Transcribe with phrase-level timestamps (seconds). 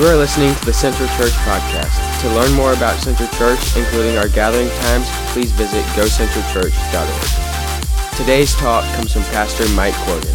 [0.00, 2.22] You are listening to the Central Church Podcast.
[2.22, 8.16] To learn more about Central Church, including our gathering times, please visit gocentralchurch.org.
[8.16, 10.34] Today's talk comes from Pastor Mike Corgan.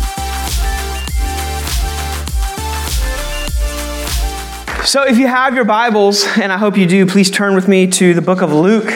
[4.86, 7.88] So, if you have your Bibles, and I hope you do, please turn with me
[7.88, 8.94] to the book of Luke,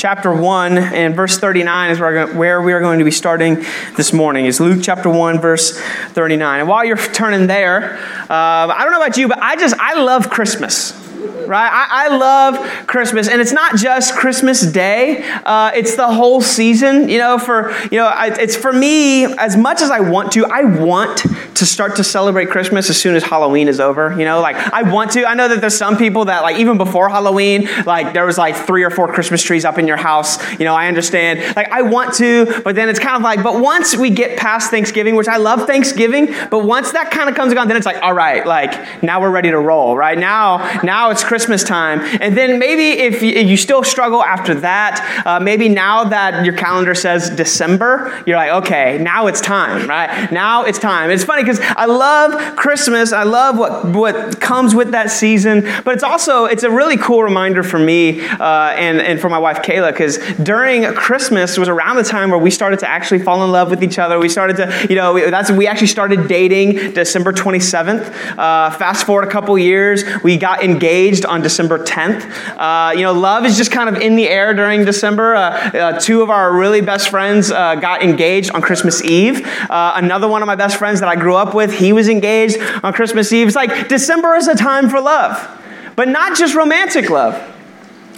[0.00, 3.56] chapter 1, and verse 39 is where we are going to be starting
[3.98, 4.46] this morning.
[4.46, 6.60] Is Luke chapter 1, verse 39.
[6.60, 10.00] And while you're turning there, uh, I don't know about you, but I just, I
[10.00, 11.09] love Christmas
[11.50, 11.68] right?
[11.68, 17.08] I, I, love Christmas, and it's not just Christmas Day; uh, it's the whole season.
[17.08, 20.46] You know, for you know, I, it's for me as much as I want to.
[20.46, 24.16] I want to start to celebrate Christmas as soon as Halloween is over.
[24.16, 25.28] You know, like I want to.
[25.28, 28.54] I know that there's some people that like even before Halloween, like there was like
[28.54, 30.38] three or four Christmas trees up in your house.
[30.52, 31.56] You know, I understand.
[31.56, 34.70] Like I want to, but then it's kind of like, but once we get past
[34.70, 37.86] Thanksgiving, which I love Thanksgiving, but once that kind of comes and gone, then it's
[37.86, 39.96] like, all right, like now we're ready to roll.
[39.96, 42.00] Right now, now it's Christmas Christmas time.
[42.20, 46.94] And then maybe if you still struggle after that, uh, maybe now that your calendar
[46.94, 50.30] says December, you're like, okay, now it's time, right?
[50.30, 51.10] Now it's time.
[51.10, 53.14] It's funny because I love Christmas.
[53.14, 57.22] I love what, what comes with that season, but it's also, it's a really cool
[57.22, 61.96] reminder for me uh, and, and for my wife Kayla because during Christmas was around
[61.96, 64.18] the time where we started to actually fall in love with each other.
[64.18, 68.36] We started to, you know, we, that's, we actually started dating December 27th.
[68.36, 72.30] Uh, fast forward a couple years, we got engaged on December 10th.
[72.58, 75.34] Uh, you know, love is just kind of in the air during December.
[75.34, 79.46] Uh, uh, two of our really best friends uh, got engaged on Christmas Eve.
[79.70, 82.58] Uh, another one of my best friends that I grew up with, he was engaged
[82.82, 83.46] on Christmas Eve.
[83.46, 85.62] It's like December is a time for love,
[85.96, 87.59] but not just romantic love.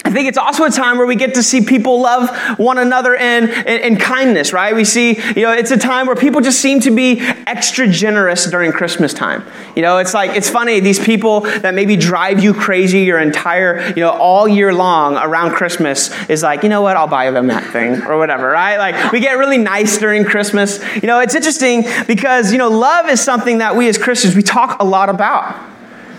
[0.05, 3.15] I think it's also a time where we get to see people love one another
[3.15, 4.75] in, in, in, kindness, right?
[4.75, 8.47] We see, you know, it's a time where people just seem to be extra generous
[8.47, 9.45] during Christmas time.
[9.77, 13.89] You know, it's like, it's funny, these people that maybe drive you crazy your entire,
[13.91, 17.47] you know, all year long around Christmas is like, you know what, I'll buy them
[17.47, 18.79] that thing or whatever, right?
[18.79, 20.81] Like, we get really nice during Christmas.
[20.97, 24.43] You know, it's interesting because, you know, love is something that we as Christians, we
[24.43, 25.72] talk a lot about.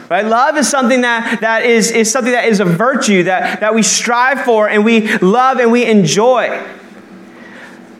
[0.09, 0.25] Right?
[0.25, 3.83] Love is something that, that is, is something that is a virtue that, that we
[3.83, 6.61] strive for and we love and we enjoy.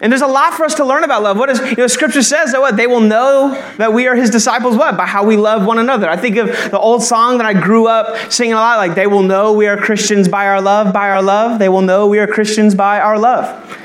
[0.04, 1.38] And there's a lot for us to learn about love.
[1.38, 2.76] What is, you know, scripture says that what?
[2.76, 4.98] They will know that we are his disciples, what?
[4.98, 6.10] By how we love one another.
[6.10, 9.08] I think of the old song that I grew up singing a lot, like, they
[9.08, 11.58] will know we are Christians by our love, by our love.
[11.58, 13.80] They will know we are Christians by our love.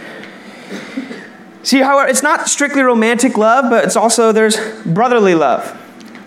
[1.63, 5.73] See, however, it's not strictly romantic love, but it's also, there's brotherly love.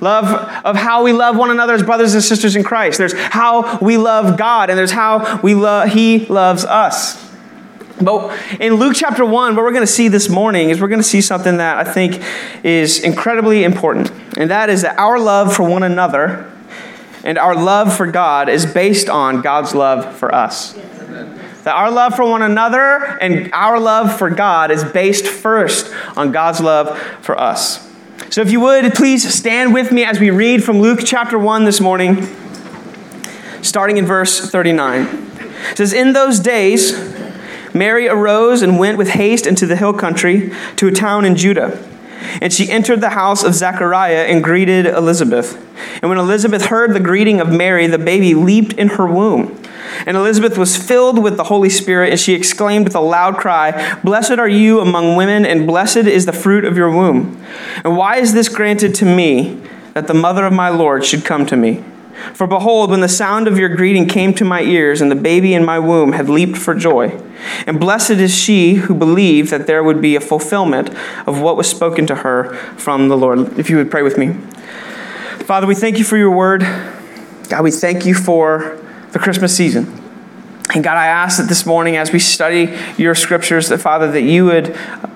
[0.01, 0.25] Love
[0.65, 2.97] of how we love one another as brothers and sisters in Christ.
[2.97, 7.29] There's how we love God, and there's how we love He loves us.
[8.01, 10.99] But in Luke chapter 1, what we're going to see this morning is we're going
[11.01, 12.23] to see something that I think
[12.63, 14.11] is incredibly important.
[14.37, 16.51] And that is that our love for one another
[17.23, 20.73] and our love for God is based on God's love for us.
[21.63, 26.31] That our love for one another and our love for God is based first on
[26.31, 27.90] God's love for us.
[28.31, 31.65] So, if you would, please stand with me as we read from Luke chapter 1
[31.65, 32.29] this morning,
[33.61, 35.01] starting in verse 39.
[35.71, 36.93] It says, In those days,
[37.73, 41.85] Mary arose and went with haste into the hill country to a town in Judah.
[42.41, 45.57] And she entered the house of Zechariah and greeted Elizabeth.
[46.01, 49.60] And when Elizabeth heard the greeting of Mary, the baby leaped in her womb.
[50.05, 53.99] And Elizabeth was filled with the Holy Spirit, and she exclaimed with a loud cry,
[54.03, 57.43] Blessed are you among women, and blessed is the fruit of your womb.
[57.83, 59.61] And why is this granted to me,
[59.93, 61.83] that the mother of my Lord should come to me?
[62.33, 65.53] For behold, when the sound of your greeting came to my ears, and the baby
[65.53, 67.19] in my womb had leaped for joy.
[67.65, 70.89] And blessed is she who believed that there would be a fulfillment
[71.27, 73.57] of what was spoken to her from the Lord.
[73.57, 74.33] If you would pray with me.
[75.45, 76.61] Father, we thank you for your word.
[77.49, 78.79] God, we thank you for
[79.11, 80.01] the Christmas season.
[80.73, 84.21] And God, I ask that this morning as we study your scriptures, that Father, that
[84.21, 84.73] you would,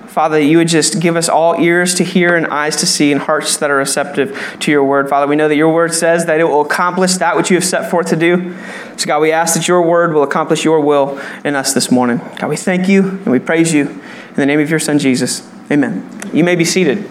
[0.08, 3.10] Father, that you would just give us all ears to hear and eyes to see
[3.10, 5.08] and hearts that are receptive to your word.
[5.08, 7.64] Father, we know that your word says that it will accomplish that which you have
[7.64, 8.54] set forth to do.
[8.98, 12.18] So, God, we ask that your word will accomplish your will in us this morning.
[12.38, 13.88] God, we thank you and we praise you.
[13.88, 15.50] In the name of your Son, Jesus.
[15.70, 16.08] Amen.
[16.34, 17.08] You may be seated.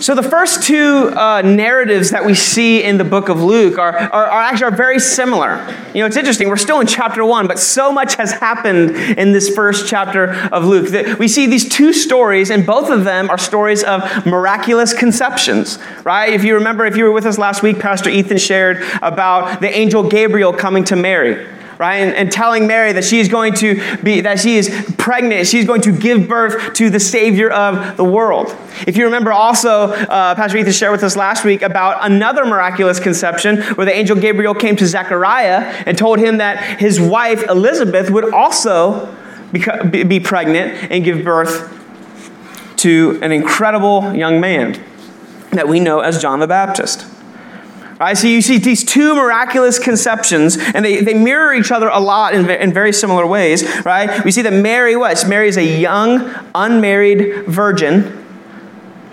[0.00, 3.94] So the first two uh, narratives that we see in the book of Luke are,
[3.94, 5.58] are, are, actually are very similar.
[5.92, 6.48] You know, it's interesting.
[6.48, 10.64] We're still in chapter one, but so much has happened in this first chapter of
[10.64, 10.88] Luke.
[10.88, 15.78] That We see these two stories, and both of them are stories of miraculous conceptions,
[16.02, 16.32] right?
[16.32, 19.68] If you remember, if you were with us last week, Pastor Ethan shared about the
[19.68, 21.46] angel Gabriel coming to Mary
[21.80, 21.96] right?
[21.96, 24.68] And, and, telling Mary that she is going to be, that she is
[24.98, 28.54] pregnant, she's going to give birth to the Savior of the world.
[28.86, 33.00] If you remember also, uh, Pastor Ethan shared with us last week about another miraculous
[33.00, 38.10] conception where the angel Gabriel came to Zechariah and told him that his wife Elizabeth
[38.10, 39.16] would also
[39.50, 41.74] be, be pregnant and give birth
[42.76, 44.78] to an incredible young man
[45.52, 47.09] that we know as John the Baptist.
[48.00, 52.00] Right, so you see these two miraculous conceptions, and they, they mirror each other a
[52.00, 54.24] lot in, in very similar ways, right?
[54.24, 55.22] We see that Mary, what?
[55.28, 58.16] Mary is a young, unmarried virgin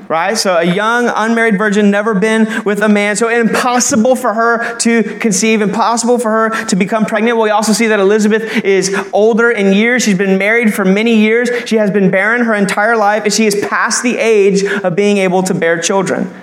[0.10, 0.38] right?
[0.38, 3.18] So a young, unmarried virgin, never been with a man.
[3.18, 7.36] So impossible for her to conceive, impossible for her to become pregnant.
[7.36, 10.04] Well, we also see that Elizabeth is older in years.
[10.04, 11.50] She's been married for many years.
[11.66, 15.18] She has been barren her entire life, and she is past the age of being
[15.18, 16.34] able to bear children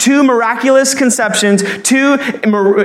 [0.00, 2.14] two miraculous conceptions, two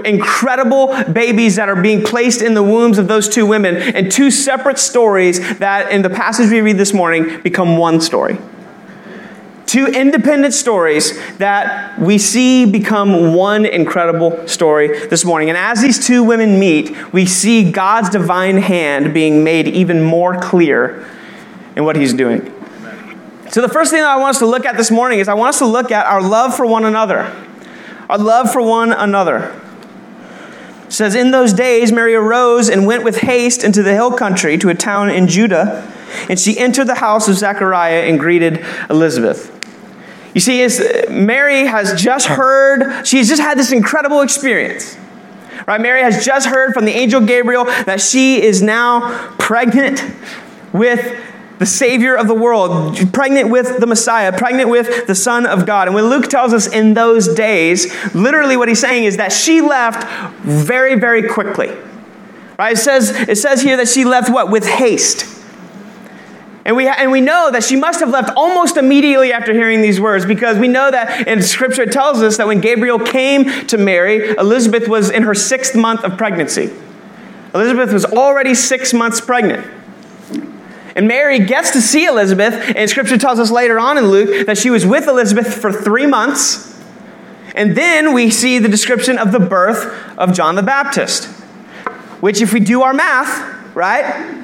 [0.06, 4.29] incredible babies that are being placed in the wombs of those two women, and two
[4.29, 8.38] separate stories that, in the passage we read this morning, become one story.
[9.65, 15.50] Two independent stories that we see become one incredible story this morning.
[15.50, 20.39] And as these two women meet, we see God's divine hand being made even more
[20.39, 21.07] clear
[21.75, 22.53] in what he's doing.
[23.55, 25.33] So, the first thing that I want us to look at this morning is I
[25.33, 27.33] want us to look at our love for one another.
[28.09, 29.57] Our love for one another.
[30.87, 34.57] It says, In those days, Mary arose and went with haste into the hill country
[34.57, 35.89] to a town in Judah,
[36.27, 38.59] and she entered the house of Zechariah and greeted
[38.89, 39.49] Elizabeth.
[40.33, 40.67] You see,
[41.09, 44.97] Mary has just heard, she's just had this incredible experience.
[45.65, 45.79] Right?
[45.79, 50.03] Mary has just heard from the angel Gabriel that she is now pregnant
[50.73, 50.99] with
[51.59, 55.87] the Savior of the world, pregnant with the Messiah, pregnant with the Son of God.
[55.87, 59.61] And when Luke tells us in those days, literally what he's saying is that she
[59.61, 60.07] left
[60.41, 61.75] very, very quickly.
[62.57, 62.73] Right?
[62.73, 64.49] It says, it says here that she left what?
[64.49, 65.31] With haste.
[66.65, 69.81] And we, ha- and we know that she must have left almost immediately after hearing
[69.81, 73.67] these words because we know that in Scripture it tells us that when Gabriel came
[73.67, 76.73] to Mary, Elizabeth was in her sixth month of pregnancy.
[77.53, 79.65] Elizabeth was already six months pregnant.
[80.95, 84.57] And Mary gets to see Elizabeth, and Scripture tells us later on in Luke that
[84.57, 86.81] she was with Elizabeth for three months.
[87.53, 91.25] And then we see the description of the birth of John the Baptist,
[92.21, 94.42] which, if we do our math, right?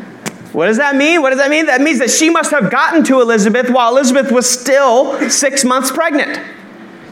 [0.52, 1.22] What does that mean?
[1.22, 1.68] What does that mean?
[1.68, 5.90] That means that she must have gotten to Elizabeth while Elizabeth was still six months
[5.92, 6.38] pregnant.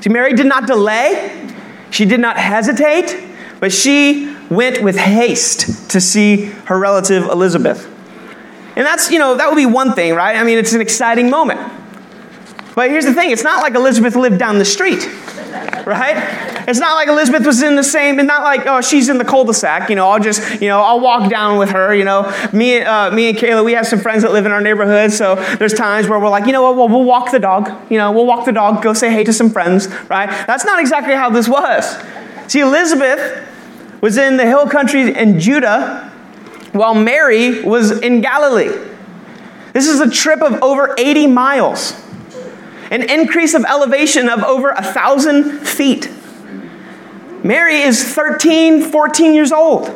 [0.02, 1.50] See, Mary did not delay,
[1.92, 3.18] she did not hesitate,
[3.62, 7.90] but she went with haste to see her relative Elizabeth.
[8.80, 10.38] And that's, you know, that would be one thing, right?
[10.38, 11.60] I mean, it's an exciting moment.
[12.76, 15.06] But here's the thing it's not like Elizabeth lived down the street,
[15.86, 16.16] right?
[16.66, 19.26] It's not like Elizabeth was in the same, and not like, oh, she's in the
[19.26, 22.06] cul de sac, you know, I'll just, you know, I'll walk down with her, you
[22.06, 22.34] know.
[22.54, 25.36] Me, uh, me and Kayla, we have some friends that live in our neighborhood, so
[25.58, 28.14] there's times where we're like, you know what, well, we'll walk the dog, you know,
[28.14, 30.30] we'll walk the dog, go say hey to some friends, right?
[30.48, 32.02] That's not exactly how this was.
[32.48, 33.46] See, Elizabeth
[34.00, 36.10] was in the hill country in Judah,
[36.72, 38.78] while Mary was in Galilee.
[39.74, 41.94] This is a trip of over 80 miles,
[42.92, 46.10] an increase of elevation of over a thousand feet.
[47.44, 49.88] Mary is 13, 14 years old.
[49.88, 49.96] All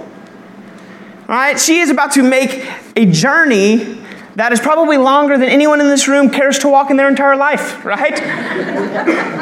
[1.27, 2.65] right, she is about to make
[2.95, 4.02] a journey
[4.35, 7.35] that is probably longer than anyone in this room cares to walk in their entire
[7.35, 8.19] life, right?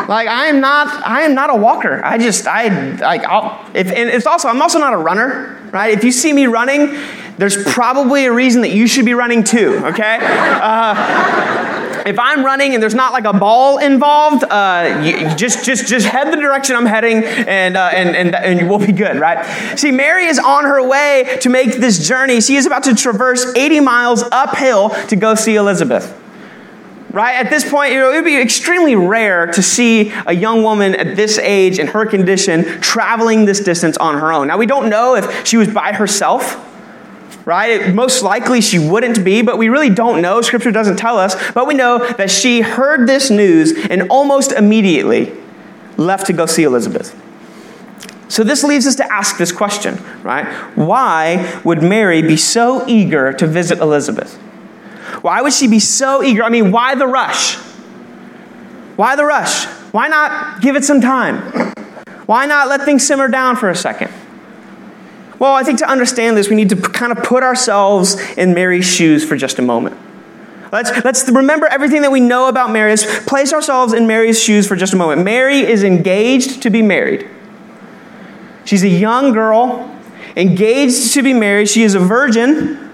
[0.10, 2.02] like I am not, I am not a walker.
[2.04, 5.98] I just, I like, I'll, if, and it's also, I'm also not a runner, right?
[5.98, 6.98] If you see me running,
[7.38, 10.20] there's probably a reason that you should be running too, okay?
[10.22, 15.88] Uh, if I'm running and there's not like a ball involved, uh, you, just, just,
[15.88, 19.78] just head the direction I'm heading and, uh, and, and, and we'll be good, right?
[19.78, 22.42] See, Mary is on her way to make this journey.
[22.42, 26.18] She is about to traverse 80 miles uphill to go see Elizabeth
[27.14, 27.36] right?
[27.36, 30.96] At this point, you know, it would be extremely rare to see a young woman
[30.96, 34.48] at this age in her condition traveling this distance on her own.
[34.48, 36.71] Now, we don't know if she was by herself
[37.46, 37.94] right?
[37.94, 40.42] Most likely she wouldn't be, but we really don't know.
[40.42, 41.36] Scripture doesn't tell us.
[41.54, 45.34] But we know that she heard this news and almost immediately
[45.98, 47.18] left to go see Elizabeth.
[48.28, 50.46] So this leaves us to ask this question, right?
[50.76, 54.36] Why would Mary be so eager to visit Elizabeth?
[55.22, 56.44] Why would she be so eager?
[56.44, 57.56] I mean, why the rush?
[58.96, 59.66] Why the rush?
[59.92, 61.42] Why not give it some time?
[62.26, 64.12] Why not let things simmer down for a second?
[65.42, 68.86] Well, I think to understand this, we need to kind of put ourselves in Mary's
[68.86, 69.98] shoes for just a moment.
[70.72, 72.92] Let's, let's remember everything that we know about Mary.
[72.92, 75.24] Let's place ourselves in Mary's shoes for just a moment.
[75.24, 77.28] Mary is engaged to be married.
[78.66, 80.00] She's a young girl,
[80.36, 81.70] engaged to be married.
[81.70, 82.92] She is a virgin.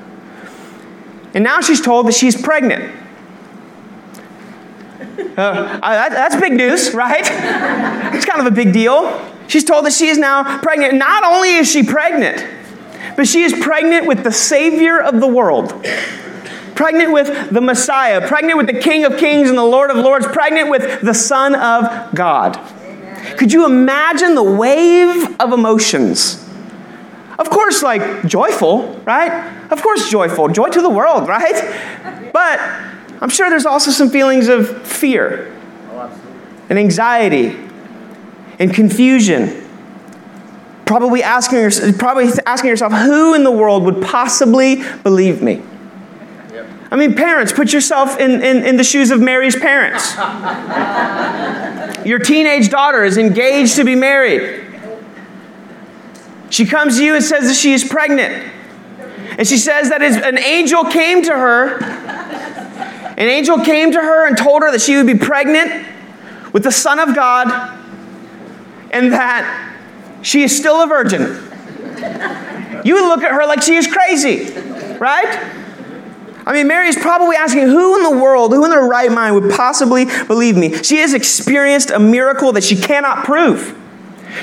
[1.34, 2.96] And now she's told that she's pregnant.
[5.20, 7.20] Uh, that, that's big news, right?
[8.16, 9.36] it's kind of a big deal.
[9.48, 10.96] She's told that she is now pregnant.
[10.96, 12.46] Not only is she pregnant,
[13.16, 15.86] but she is pregnant with the Savior of the world.
[16.76, 20.28] Pregnant with the Messiah, pregnant with the King of Kings and the Lord of Lords,
[20.28, 22.60] pregnant with the Son of God.
[23.38, 26.44] Could you imagine the wave of emotions?
[27.40, 29.54] Of course, like joyful, right?
[29.72, 30.50] Of course, joyful.
[30.50, 32.32] Joy to the world, right?
[32.34, 32.60] But
[33.22, 35.54] I'm sure there's also some feelings of fear
[36.70, 37.67] and anxiety
[38.60, 39.64] and confusion.
[40.86, 45.62] Probably asking, probably asking yourself, who in the world would possibly believe me?
[46.90, 50.16] I mean, parents, put yourself in, in, in, the shoes of Mary's parents.
[52.06, 54.64] Your teenage daughter is engaged to be married.
[56.50, 58.54] She comes to you and says that she is pregnant.
[59.38, 61.78] And she says that an angel came to her.
[63.18, 65.86] An angel came to her and told her that she would be pregnant
[66.54, 67.77] with the Son of God
[68.92, 69.76] and that
[70.22, 71.22] she is still a virgin.
[72.84, 74.52] You would look at her like she is crazy,
[75.00, 75.54] right?
[76.46, 79.36] I mean, Mary is probably asking who in the world, who in their right mind
[79.36, 80.82] would possibly believe me?
[80.82, 83.78] She has experienced a miracle that she cannot prove.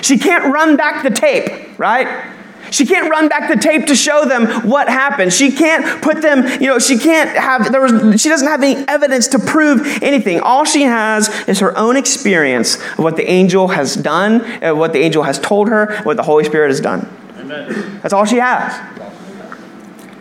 [0.03, 2.34] She can't run back the tape, right?
[2.71, 5.33] She can't run back the tape to show them what happened.
[5.33, 8.85] She can't put them, you know, she can't have, there was, she doesn't have any
[8.89, 10.41] evidence to prove anything.
[10.41, 14.93] All she has is her own experience of what the angel has done, uh, what
[14.93, 17.09] the angel has told her, what the Holy Spirit has done.
[17.37, 18.01] Amen.
[18.03, 18.81] That's all she has.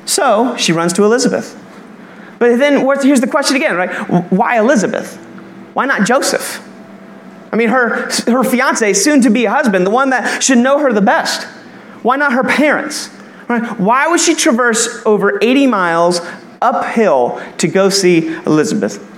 [0.05, 1.59] So she runs to Elizabeth.
[2.39, 3.89] But then here's the question again, right?
[4.31, 5.15] Why Elizabeth?
[5.73, 6.61] Why not Joseph?
[7.51, 10.91] I mean, her, her fiance, soon to be husband, the one that should know her
[10.91, 11.47] the best.
[12.03, 13.09] Why not her parents?
[13.47, 13.79] Right?
[13.79, 16.21] Why would she traverse over 80 miles
[16.61, 19.09] uphill to go see Elizabeth?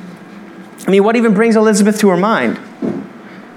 [0.88, 2.60] I mean, what even brings Elizabeth to her mind?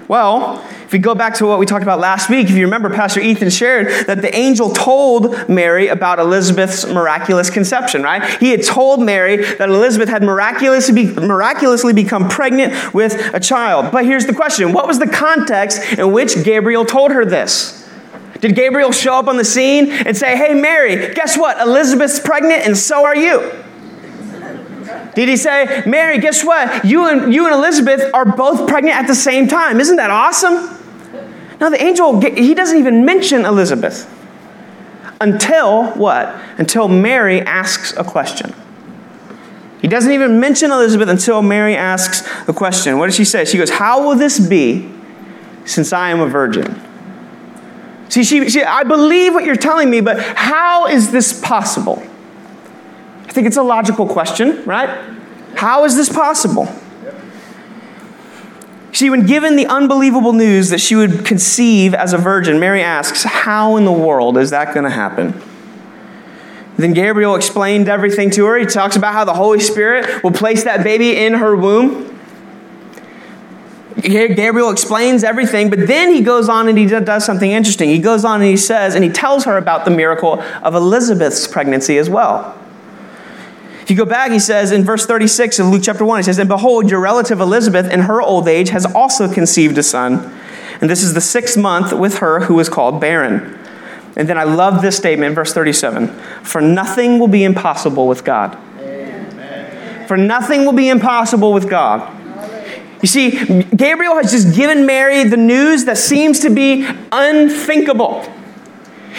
[0.08, 2.88] Well, if we go back to what we talked about last week, if you remember,
[2.88, 8.24] Pastor Ethan shared that the angel told Mary about Elizabeth's miraculous conception, right?
[8.40, 13.92] He had told Mary that Elizabeth had miraculously, miraculously become pregnant with a child.
[13.92, 17.86] But here's the question what was the context in which Gabriel told her this?
[18.40, 21.58] Did Gabriel show up on the scene and say, Hey, Mary, guess what?
[21.60, 23.64] Elizabeth's pregnant and so are you?
[25.14, 26.84] Did he say, Mary, guess what?
[26.84, 29.80] You and, you and Elizabeth are both pregnant at the same time.
[29.80, 30.78] Isn't that awesome?
[31.60, 34.08] Now, the angel, he doesn't even mention Elizabeth
[35.20, 36.28] until what?
[36.58, 38.54] Until Mary asks a question.
[39.80, 42.98] He doesn't even mention Elizabeth until Mary asks a question.
[42.98, 43.44] What does she say?
[43.44, 44.88] She goes, How will this be
[45.64, 46.80] since I am a virgin?
[48.08, 52.02] See, she, she, I believe what you're telling me, but how is this possible?
[53.26, 54.88] I think it's a logical question, right?
[55.54, 56.68] How is this possible?
[58.92, 63.22] See, when given the unbelievable news that she would conceive as a virgin, Mary asks,
[63.24, 65.40] How in the world is that going to happen?
[66.78, 68.56] Then Gabriel explained everything to her.
[68.56, 72.17] He talks about how the Holy Spirit will place that baby in her womb.
[74.00, 77.88] Gabriel explains everything, but then he goes on and he does something interesting.
[77.88, 81.48] He goes on and he says, and he tells her about the miracle of Elizabeth's
[81.48, 82.56] pregnancy as well.
[83.82, 86.38] If you go back, he says in verse 36 of Luke chapter 1, he says,
[86.38, 90.30] And behold, your relative Elizabeth in her old age has also conceived a son.
[90.80, 93.58] And this is the sixth month with her who is called barren.
[94.14, 96.08] And then I love this statement, verse 37
[96.42, 98.58] For nothing will be impossible with God.
[98.78, 100.06] Amen.
[100.06, 102.17] For nothing will be impossible with God.
[103.02, 108.32] You see, Gabriel has just given Mary the news that seems to be unthinkable.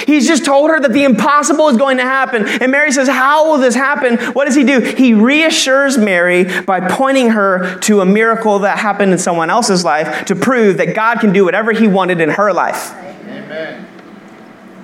[0.05, 2.47] He's just told her that the impossible is going to happen.
[2.47, 4.17] And Mary says, How will this happen?
[4.33, 4.79] What does he do?
[4.79, 10.25] He reassures Mary by pointing her to a miracle that happened in someone else's life
[10.25, 12.93] to prove that God can do whatever he wanted in her life.
[12.93, 13.85] Amen.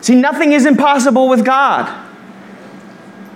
[0.02, 2.05] See, nothing is impossible with God.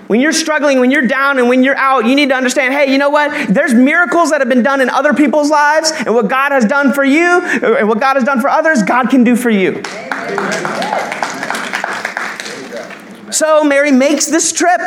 [0.09, 2.91] When you're struggling, when you're down, and when you're out, you need to understand hey,
[2.91, 3.53] you know what?
[3.53, 6.93] There's miracles that have been done in other people's lives, and what God has done
[6.93, 9.83] for you, and what God has done for others, God can do for you.
[13.31, 14.81] So Mary makes this trip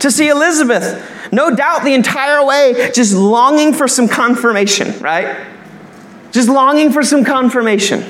[0.00, 1.10] to see Elizabeth.
[1.32, 5.46] No doubt the entire way just longing for some confirmation, right?
[6.32, 8.04] Just longing for some confirmation.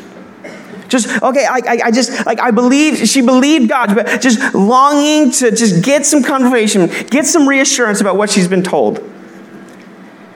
[0.91, 5.31] Just, okay, I, I, I just, like, I believe, she believed God, but just longing
[5.31, 9.01] to just get some confirmation, get some reassurance about what she's been told.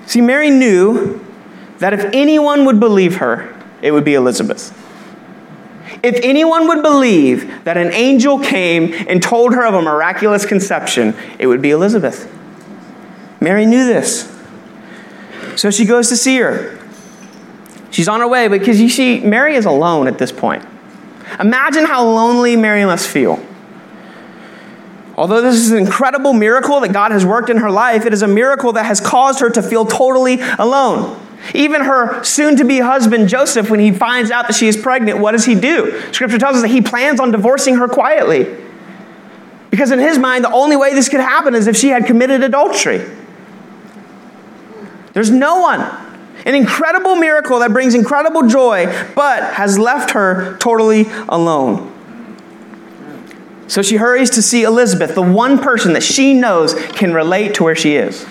[0.06, 1.20] See, Mary knew
[1.78, 4.73] that if anyone would believe her, it would be Elizabeth.
[6.04, 11.16] If anyone would believe that an angel came and told her of a miraculous conception,
[11.38, 12.32] it would be Elizabeth.
[13.40, 14.30] Mary knew this.
[15.56, 16.74] So she goes to see her.
[17.94, 20.66] She's on her way because you see, Mary is alone at this point.
[21.38, 23.40] Imagine how lonely Mary must feel.
[25.16, 28.22] Although this is an incredible miracle that God has worked in her life, it is
[28.22, 31.24] a miracle that has caused her to feel totally alone.
[31.54, 35.20] Even her soon to be husband, Joseph, when he finds out that she is pregnant,
[35.20, 36.02] what does he do?
[36.12, 38.60] Scripture tells us that he plans on divorcing her quietly.
[39.70, 42.42] Because in his mind, the only way this could happen is if she had committed
[42.42, 43.08] adultery.
[45.12, 46.03] There's no one.
[46.44, 51.90] An incredible miracle that brings incredible joy, but has left her totally alone.
[53.66, 57.64] So she hurries to see Elizabeth, the one person that she knows can relate to
[57.64, 58.26] where she is.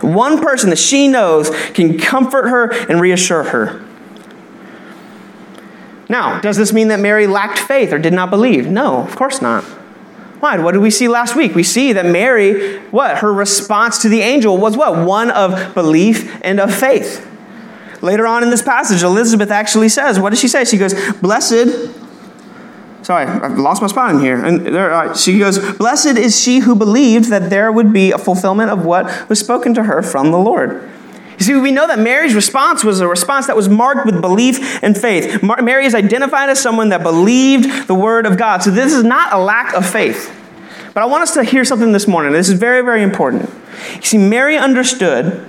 [0.00, 3.82] The one person that she knows can comfort her and reassure her.
[6.08, 8.66] Now, does this mean that Mary lacked faith or did not believe?
[8.68, 9.64] No, of course not.
[10.40, 10.58] Why?
[10.58, 11.54] What did we see last week?
[11.54, 13.18] We see that Mary, what?
[13.18, 15.06] Her response to the angel was what?
[15.06, 17.26] One of belief and of faith.
[18.02, 20.64] Later on in this passage, Elizabeth actually says, what does she say?
[20.64, 21.90] She goes, Blessed
[23.04, 24.42] Sorry, I've lost my spot in here.
[24.42, 28.70] And there, she goes, Blessed is she who believed that there would be a fulfillment
[28.70, 30.90] of what was spoken to her from the Lord.
[31.38, 34.82] You see, we know that Mary's response was a response that was marked with belief
[34.82, 35.42] and faith.
[35.42, 38.62] Mary is identified as someone that believed the word of God.
[38.62, 40.34] So this is not a lack of faith.
[40.94, 42.32] But I want us to hear something this morning.
[42.32, 43.50] This is very, very important.
[43.96, 45.46] You see, Mary understood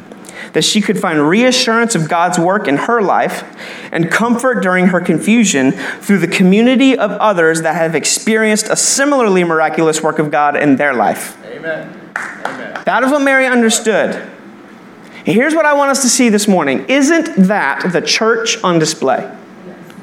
[0.56, 3.44] that she could find reassurance of God's work in her life
[3.92, 9.44] and comfort during her confusion through the community of others that have experienced a similarly
[9.44, 11.38] miraculous work of God in their life.
[11.46, 12.12] Amen.
[12.16, 12.82] Amen.
[12.86, 14.16] That is what Mary understood.
[14.16, 16.86] And here's what I want us to see this morning.
[16.88, 19.30] Isn't that the church on display?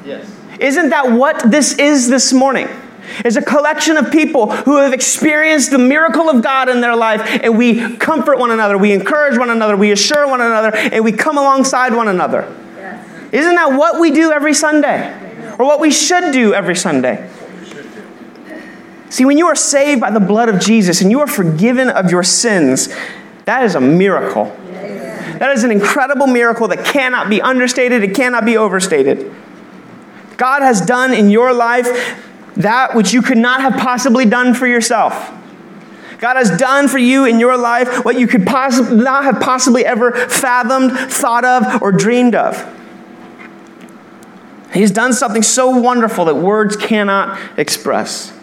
[0.05, 0.31] Yes.
[0.59, 2.67] Isn't that what this is this morning?
[3.25, 7.21] Is a collection of people who have experienced the miracle of God in their life,
[7.43, 11.11] and we comfort one another, we encourage one another, we assure one another, and we
[11.11, 12.47] come alongside one another.
[12.75, 13.33] Yes.
[13.33, 15.19] Isn't that what we do every Sunday?
[15.59, 17.29] Or what we should do every Sunday?
[19.09, 22.09] See, when you are saved by the blood of Jesus and you are forgiven of
[22.09, 22.89] your sins,
[23.45, 24.45] that is a miracle.
[25.37, 29.31] That is an incredible miracle that cannot be understated, it cannot be overstated.
[30.37, 31.87] God has done in your life
[32.57, 35.31] that which you could not have possibly done for yourself.
[36.19, 39.85] God has done for you in your life what you could possibly not have possibly
[39.85, 42.69] ever fathomed, thought of, or dreamed of.
[44.73, 48.33] He's done something so wonderful that words cannot express.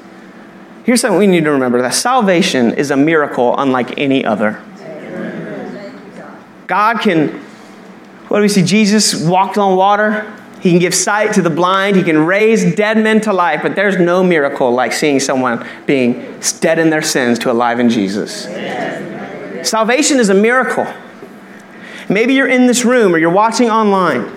[0.84, 4.62] Here's something we need to remember that salvation is a miracle unlike any other.
[6.66, 7.28] God can,
[8.28, 8.62] what do we see?
[8.62, 10.36] Jesus walked on water.
[10.60, 11.96] He can give sight to the blind.
[11.96, 16.38] He can raise dead men to life, but there's no miracle like seeing someone being
[16.60, 18.46] dead in their sins to alive in Jesus.
[18.46, 19.64] Amen.
[19.64, 20.86] Salvation is a miracle.
[22.08, 24.30] Maybe you're in this room or you're watching online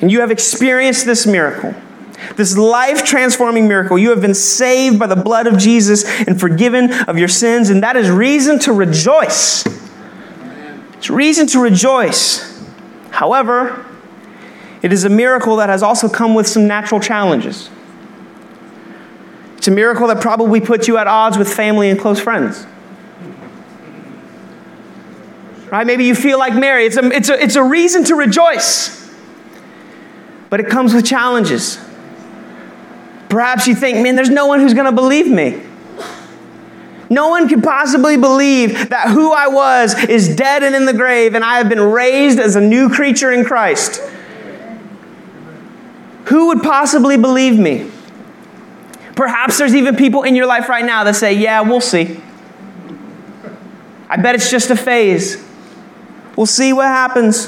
[0.00, 1.74] and you have experienced this miracle.
[2.36, 3.98] This life transforming miracle.
[3.98, 7.82] You have been saved by the blood of Jesus and forgiven of your sins, and
[7.82, 9.64] that is reason to rejoice.
[10.94, 12.62] It's reason to rejoice.
[13.10, 13.86] However,
[14.84, 17.70] it is a miracle that has also come with some natural challenges.
[19.56, 22.66] It's a miracle that probably puts you at odds with family and close friends.
[25.70, 25.86] Right?
[25.86, 26.84] Maybe you feel like Mary.
[26.84, 29.10] It's a, it's a, it's a reason to rejoice,
[30.50, 31.82] but it comes with challenges.
[33.30, 35.62] Perhaps you think, man, there's no one who's going to believe me.
[37.08, 41.34] No one could possibly believe that who I was is dead and in the grave,
[41.34, 44.10] and I have been raised as a new creature in Christ.
[46.26, 47.90] Who would possibly believe me?
[49.14, 52.20] Perhaps there's even people in your life right now that say, Yeah, we'll see.
[54.08, 55.42] I bet it's just a phase.
[56.36, 57.46] We'll see what happens.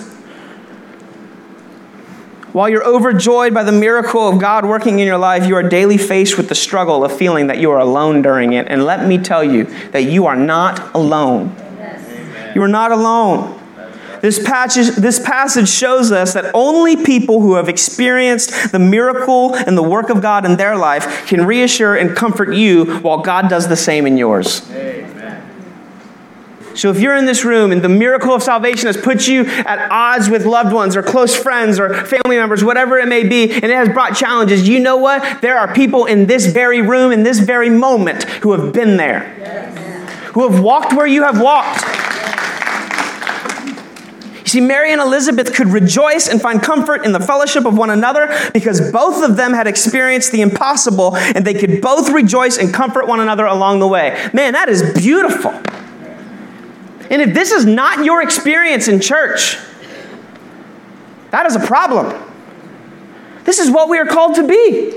[2.53, 5.99] While you're overjoyed by the miracle of God working in your life, you are daily
[5.99, 8.67] faced with the struggle of feeling that you are alone during it.
[8.69, 11.55] And let me tell you that you are not alone.
[11.77, 12.55] Yes.
[12.55, 13.61] You are not alone.
[14.21, 19.77] This passage, this passage shows us that only people who have experienced the miracle and
[19.77, 23.69] the work of God in their life can reassure and comfort you while God does
[23.69, 24.69] the same in yours.
[24.71, 25.07] Amen.
[26.75, 29.91] So if you're in this room and the miracle of salvation has put you at
[29.91, 33.65] odds with loved ones or close friends or family members, whatever it may be, and
[33.65, 35.41] it has brought challenges, you know what?
[35.41, 39.35] There are people in this very room, in this very moment, who have been there,
[39.39, 40.35] yes.
[40.35, 41.83] who have walked where you have walked
[44.47, 47.91] You see, Mary and Elizabeth could rejoice and find comfort in the fellowship of one
[47.91, 52.73] another because both of them had experienced the impossible and they could both rejoice and
[52.73, 54.31] comfort one another along the way.
[54.33, 55.51] Man, that is beautiful.
[57.11, 59.59] And if this is not your experience in church,
[61.33, 62.15] that is a problem.
[63.43, 64.97] This is what we are called to be.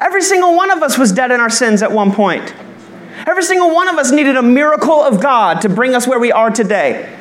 [0.00, 2.52] Every single one of us was dead in our sins at one point.
[3.28, 6.32] Every single one of us needed a miracle of God to bring us where we
[6.32, 7.18] are today.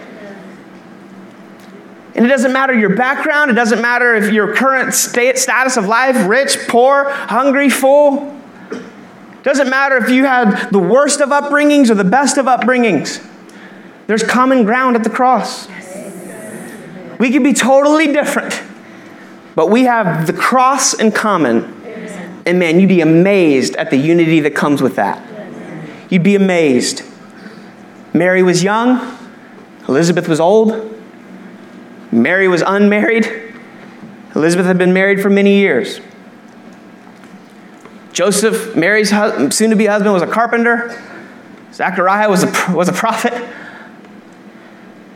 [2.16, 5.86] And it doesn't matter your background, it doesn't matter if your current state, status of
[5.86, 8.36] life rich, poor, hungry, full.
[8.72, 13.26] It doesn't matter if you had the worst of upbringings or the best of upbringings.
[14.08, 15.68] There's common ground at the cross.
[17.20, 18.62] We can be totally different,
[19.56, 21.76] but we have the cross in common.
[22.46, 25.24] And man, you'd be amazed at the unity that comes with that.
[26.10, 27.04] You'd be amazed.
[28.14, 29.16] Mary was young,
[29.88, 30.89] Elizabeth was old.
[32.12, 33.54] Mary was unmarried.
[34.36, 36.00] Elizabeth had been married for many years.
[38.14, 41.02] Joseph, Mary's soon to be husband, was a carpenter.
[41.74, 43.34] Zechariah was a, was a prophet.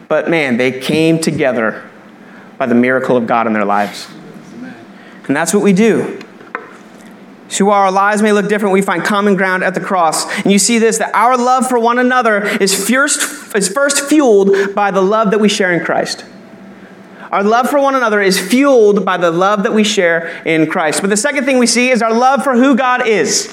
[0.08, 1.90] But man, they came together
[2.58, 4.08] by the miracle of God in their lives.
[5.28, 6.20] And that's what we do.
[7.50, 10.26] So while our lives may look different, we find common ground at the cross.
[10.40, 14.74] And you see this that our love for one another is first, is first fueled
[14.74, 16.26] by the love that we share in Christ.
[17.34, 21.02] Our love for one another is fueled by the love that we share in Christ.
[21.02, 23.52] But the second thing we see is our love for who God is.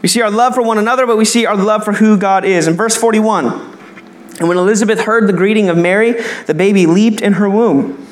[0.00, 2.46] We see our love for one another, but we see our love for who God
[2.46, 2.66] is.
[2.66, 3.44] In verse 41,
[4.38, 6.12] and when Elizabeth heard the greeting of Mary,
[6.46, 8.08] the baby leaped in her womb.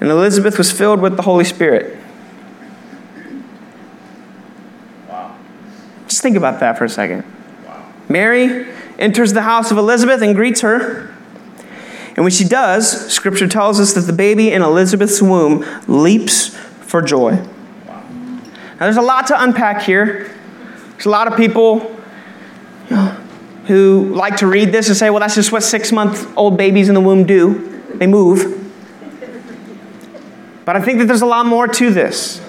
[0.00, 1.98] And Elizabeth was filled with the Holy Spirit.
[5.08, 5.36] Wow.
[6.06, 7.24] Just think about that for a second.
[7.66, 7.84] Wow.
[8.08, 11.13] Mary enters the house of Elizabeth and greets her.
[12.16, 17.02] And when she does, Scripture tells us that the baby in Elizabeth's womb leaps for
[17.02, 17.32] joy.
[17.32, 20.32] Now, there's a lot to unpack here.
[20.92, 21.80] There's a lot of people
[23.66, 26.88] who like to read this and say, well, that's just what six month old babies
[26.88, 27.82] in the womb do.
[27.94, 28.60] They move.
[30.64, 32.40] But I think that there's a lot more to this.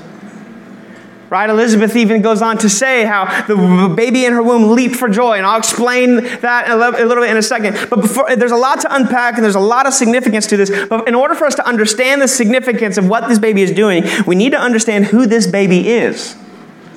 [1.35, 1.49] Right?
[1.49, 5.33] Elizabeth even goes on to say how the baby in her womb leaped for joy,
[5.33, 7.89] and I'll explain that a little bit in a second.
[7.89, 10.71] But before, there's a lot to unpack, and there's a lot of significance to this.
[10.87, 14.05] But in order for us to understand the significance of what this baby is doing,
[14.25, 16.37] we need to understand who this baby is.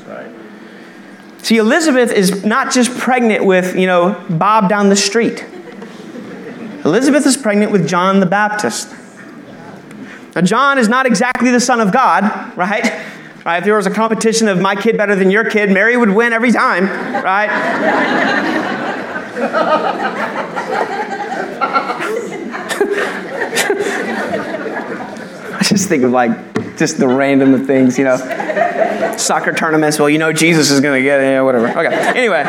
[0.07, 0.33] Right.
[1.38, 5.44] See, Elizabeth is not just pregnant with, you know, Bob down the street.
[6.85, 8.94] Elizabeth is pregnant with John the Baptist.
[10.37, 13.16] Now, John is not exactly the son of God, right?
[13.44, 13.59] Right?
[13.59, 16.33] If there was a competition of my kid better than your kid, Mary would win
[16.33, 16.85] every time,
[17.22, 17.48] right?
[25.59, 28.16] I just think of like just the random of things, you know.
[29.16, 31.68] Soccer tournaments, well, you know Jesus is going to get it, yeah, whatever.
[31.68, 32.44] Okay, anyway.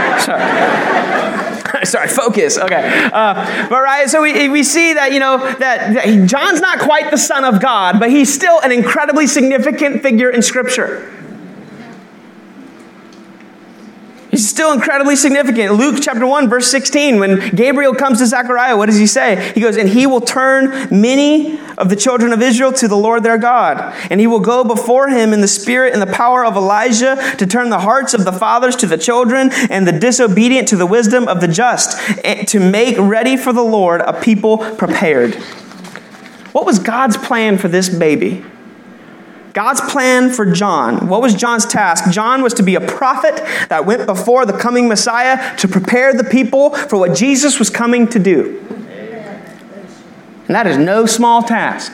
[1.83, 2.57] sorry, focus.
[2.57, 3.09] Okay.
[3.11, 7.11] Uh, but right, so we, we see that, you know, that, that John's not quite
[7.11, 11.18] the son of God, but he's still an incredibly significant figure in Scripture.
[14.39, 15.73] Still incredibly significant.
[15.73, 19.51] Luke chapter 1, verse 16, when Gabriel comes to Zechariah, what does he say?
[19.53, 23.23] He goes, And he will turn many of the children of Israel to the Lord
[23.23, 23.95] their God.
[24.09, 27.45] And he will go before him in the spirit and the power of Elijah to
[27.45, 31.27] turn the hearts of the fathers to the children and the disobedient to the wisdom
[31.27, 35.35] of the just, eh, to make ready for the Lord a people prepared.
[36.53, 38.43] What was God's plan for this baby?
[39.53, 41.07] God's plan for John.
[41.07, 42.11] What was John's task?
[42.11, 43.35] John was to be a prophet
[43.69, 48.07] that went before the coming Messiah to prepare the people for what Jesus was coming
[48.09, 48.63] to do.
[50.47, 51.93] And that is no small task.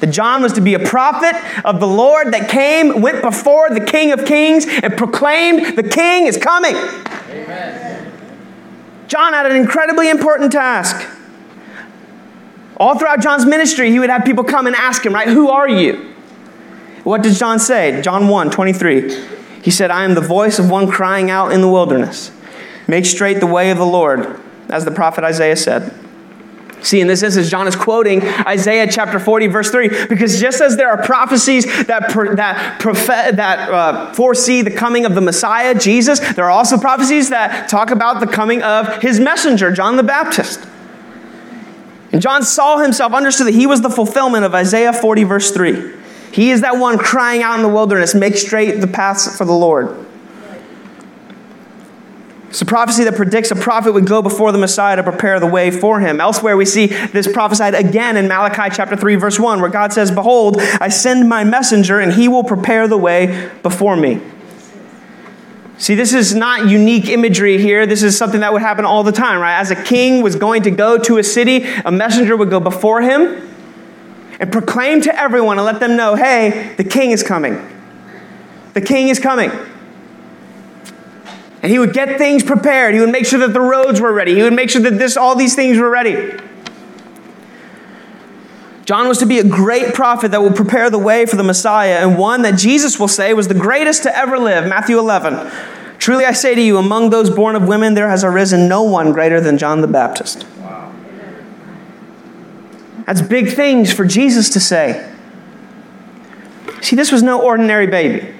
[0.00, 3.80] That John was to be a prophet of the Lord that came, went before the
[3.80, 6.74] King of Kings, and proclaimed, The King is coming.
[6.74, 8.12] Amen.
[9.08, 11.06] John had an incredibly important task.
[12.76, 15.68] All throughout John's ministry, he would have people come and ask him, right, Who are
[15.68, 16.14] you?
[17.04, 18.00] What did John say?
[18.02, 19.40] John 1 23.
[19.62, 22.32] He said, I am the voice of one crying out in the wilderness.
[22.88, 25.94] Make straight the way of the Lord, as the prophet Isaiah said.
[26.82, 30.76] See, in this instance, John is quoting Isaiah chapter 40, verse 3, because just as
[30.78, 36.20] there are prophecies that, that, prophet, that uh, foresee the coming of the Messiah, Jesus,
[36.20, 40.66] there are also prophecies that talk about the coming of his messenger, John the Baptist.
[42.12, 45.99] And John saw himself, understood that he was the fulfillment of Isaiah 40, verse 3.
[46.32, 49.52] He is that one crying out in the wilderness, make straight the paths for the
[49.52, 50.06] Lord.
[52.50, 55.46] It's a prophecy that predicts a prophet would go before the Messiah to prepare the
[55.46, 56.20] way for him.
[56.20, 60.10] Elsewhere, we see this prophesied again in Malachi chapter 3, verse 1, where God says,
[60.10, 64.20] Behold, I send my messenger, and he will prepare the way before me.
[65.78, 67.86] See, this is not unique imagery here.
[67.86, 69.58] This is something that would happen all the time, right?
[69.58, 73.00] As a king was going to go to a city, a messenger would go before
[73.00, 73.49] him
[74.40, 77.60] and proclaim to everyone and let them know, hey, the king is coming.
[78.72, 79.50] The king is coming.
[81.62, 82.94] And he would get things prepared.
[82.94, 84.34] He would make sure that the roads were ready.
[84.34, 86.38] He would make sure that this, all these things were ready.
[88.86, 91.98] John was to be a great prophet that will prepare the way for the Messiah,
[92.00, 94.66] and one that Jesus will say was the greatest to ever live.
[94.66, 95.52] Matthew 11.
[95.98, 99.12] Truly I say to you, among those born of women, there has arisen no one
[99.12, 100.46] greater than John the Baptist.
[103.10, 105.12] That's big things for Jesus to say.
[106.80, 108.32] See, this was no ordinary baby.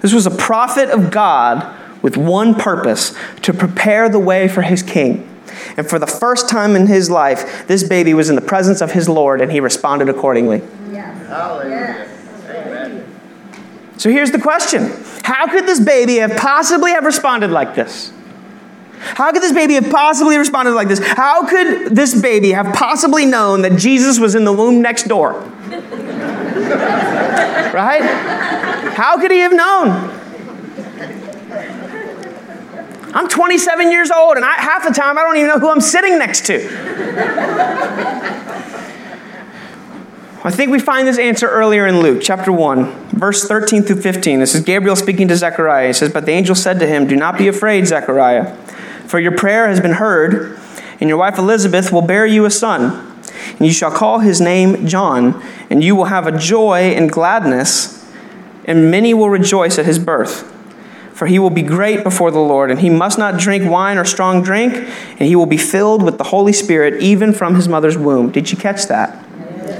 [0.00, 4.84] This was a prophet of God with one purpose to prepare the way for his
[4.84, 5.28] king.
[5.76, 8.92] And for the first time in his life, this baby was in the presence of
[8.92, 10.62] his Lord and he responded accordingly.
[10.92, 11.26] Yes.
[11.26, 12.08] Hallelujah.
[12.48, 13.12] Amen.
[13.96, 14.92] So here's the question
[15.24, 18.12] How could this baby have possibly have responded like this?
[19.02, 21.00] How could this baby have possibly responded like this?
[21.00, 25.32] How could this baby have possibly known that Jesus was in the womb next door?
[27.72, 28.02] right?
[28.94, 30.18] How could he have known?
[33.14, 35.80] I'm 27 years old, and I, half the time I don't even know who I'm
[35.82, 36.66] sitting next to.
[40.44, 44.40] I think we find this answer earlier in Luke chapter 1, verse 13 through 15.
[44.40, 45.88] This is Gabriel speaking to Zechariah.
[45.88, 48.56] He says, But the angel said to him, Do not be afraid, Zechariah,
[49.12, 50.58] for your prayer has been heard,
[50.98, 53.14] and your wife Elizabeth will bear you a son.
[53.58, 58.10] And you shall call his name John, and you will have a joy and gladness,
[58.64, 60.50] and many will rejoice at his birth
[61.12, 64.04] for he will be great before the Lord, and he must not drink wine or
[64.04, 67.98] strong drink, and he will be filled with the Holy Spirit even from his mother's
[67.98, 68.32] womb.
[68.32, 69.22] Did you catch that?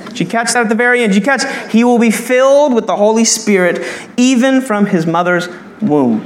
[0.08, 1.14] Did you catch that at the very end?
[1.14, 1.72] Did you catch?
[1.72, 3.82] He will be filled with the Holy Spirit
[4.18, 5.48] even from his mother's
[5.80, 6.20] womb.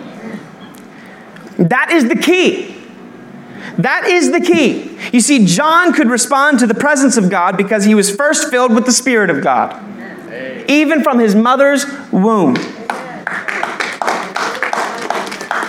[1.57, 2.76] That is the key.
[3.79, 4.99] That is the key.
[5.13, 8.75] You see, John could respond to the presence of God because he was first filled
[8.75, 9.83] with the Spirit of God,
[10.69, 12.57] even from his mother's womb.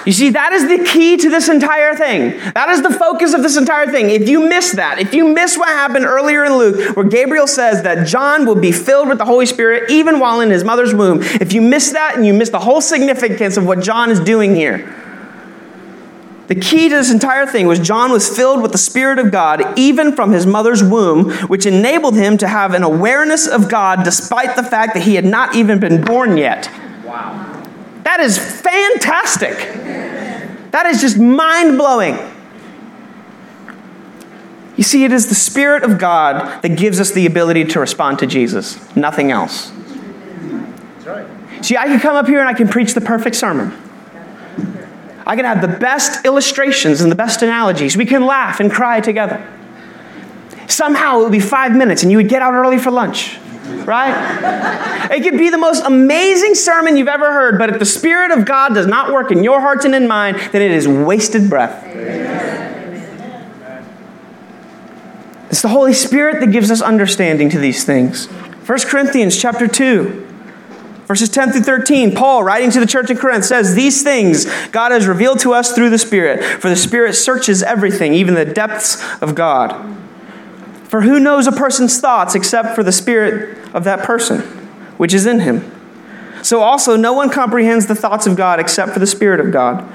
[0.07, 2.39] You see, that is the key to this entire thing.
[2.53, 4.09] That is the focus of this entire thing.
[4.09, 7.83] If you miss that, if you miss what happened earlier in Luke, where Gabriel says
[7.83, 11.21] that John will be filled with the Holy Spirit even while in his mother's womb,
[11.21, 14.55] if you miss that and you miss the whole significance of what John is doing
[14.55, 15.06] here,
[16.47, 19.77] the key to this entire thing was John was filled with the Spirit of God
[19.77, 24.55] even from his mother's womb, which enabled him to have an awareness of God despite
[24.55, 26.69] the fact that he had not even been born yet.
[27.03, 27.63] Wow.
[28.03, 29.57] That is fantastic.
[30.71, 32.17] That is just mind blowing.
[34.77, 38.19] You see, it is the Spirit of God that gives us the ability to respond
[38.19, 39.71] to Jesus, nothing else.
[39.71, 41.65] That's right.
[41.65, 43.73] See, I can come up here and I can preach the perfect sermon.
[45.27, 47.95] I can have the best illustrations and the best analogies.
[47.95, 49.45] We can laugh and cry together.
[50.67, 53.37] Somehow it would be five minutes and you would get out early for lunch
[53.85, 55.09] right?
[55.11, 58.45] It could be the most amazing sermon you've ever heard, but if the Spirit of
[58.45, 61.83] God does not work in your hearts and in mine, then it is wasted breath.
[65.49, 68.25] It's the Holy Spirit that gives us understanding to these things.
[68.25, 70.26] 1 Corinthians chapter 2.
[71.07, 74.91] Verses 10 through 13, Paul, writing to the church in Corinth, says, These things God
[74.91, 79.01] has revealed to us through the Spirit, for the Spirit searches everything, even the depths
[79.21, 79.97] of God.
[80.89, 84.39] For who knows a person's thoughts except for the spirit of that person,
[84.97, 85.71] which is in him?
[86.43, 89.85] So also, no one comprehends the thoughts of God except for the Spirit of God.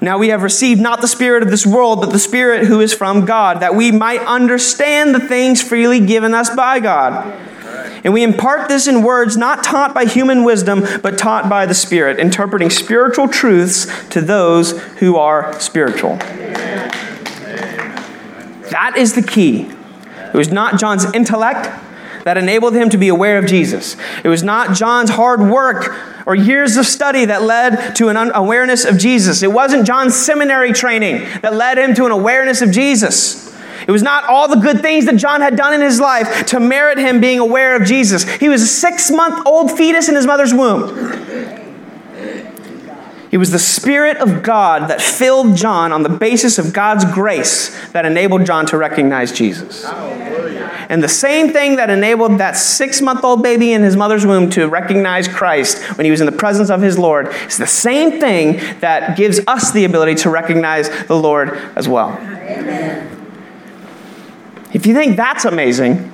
[0.00, 2.94] Now we have received not the Spirit of this world, but the Spirit who is
[2.94, 7.47] from God, that we might understand the things freely given us by God.
[8.04, 11.74] And we impart this in words not taught by human wisdom, but taught by the
[11.74, 16.16] Spirit, interpreting spiritual truths to those who are spiritual.
[18.70, 19.70] That is the key.
[20.32, 21.68] It was not John's intellect
[22.24, 23.96] that enabled him to be aware of Jesus.
[24.22, 25.94] It was not John's hard work
[26.26, 29.42] or years of study that led to an awareness of Jesus.
[29.42, 33.47] It wasn't John's seminary training that led him to an awareness of Jesus.
[33.88, 36.60] It was not all the good things that John had done in his life to
[36.60, 38.28] merit him being aware of Jesus.
[38.34, 40.90] He was a six month old fetus in his mother's womb.
[43.30, 47.90] It was the Spirit of God that filled John on the basis of God's grace
[47.92, 49.86] that enabled John to recognize Jesus.
[49.86, 54.50] And the same thing that enabled that six month old baby in his mother's womb
[54.50, 58.20] to recognize Christ when he was in the presence of his Lord is the same
[58.20, 62.10] thing that gives us the ability to recognize the Lord as well.
[62.18, 63.17] Amen.
[64.72, 66.12] If you think that's amazing,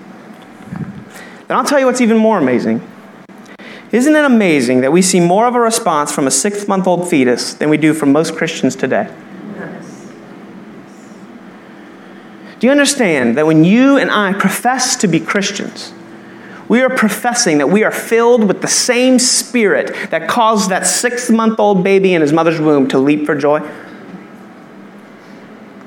[1.46, 2.88] then I'll tell you what's even more amazing.
[3.90, 7.08] Isn't it amazing that we see more of a response from a six month old
[7.08, 9.08] fetus than we do from most Christians today?
[12.58, 15.92] Do you understand that when you and I profess to be Christians,
[16.66, 21.28] we are professing that we are filled with the same spirit that caused that six
[21.28, 23.60] month old baby in his mother's womb to leap for joy?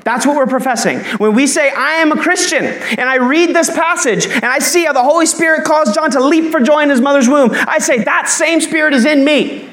[0.08, 1.00] That's what we're professing.
[1.18, 4.86] When we say, I am a Christian, and I read this passage, and I see
[4.86, 7.78] how the Holy Spirit caused John to leap for joy in his mother's womb, I
[7.78, 9.68] say, that same Spirit is in me.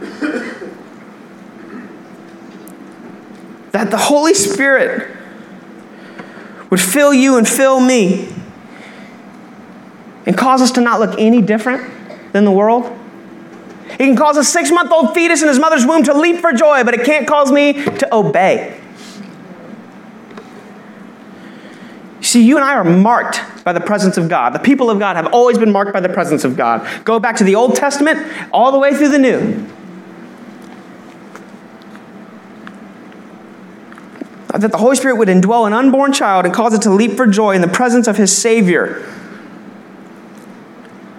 [3.72, 5.14] that the Holy Spirit
[6.70, 8.32] would fill you and fill me
[10.24, 12.98] and cause us to not look any different than the world.
[13.90, 16.52] It can cause a six month old fetus in his mother's womb to leap for
[16.52, 18.80] joy, but it can't cause me to obey.
[22.20, 24.52] See, you and I are marked by the presence of God.
[24.52, 27.04] The people of God have always been marked by the presence of God.
[27.04, 28.18] Go back to the Old Testament,
[28.52, 29.64] all the way through the New.
[34.48, 37.26] That the Holy Spirit would indwell an unborn child and cause it to leap for
[37.26, 39.04] joy in the presence of his Savior.